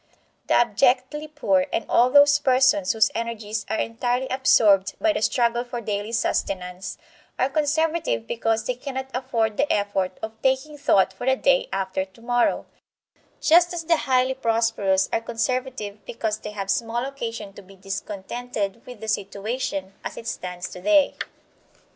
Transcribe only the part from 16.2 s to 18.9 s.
they have small occasion to be discontented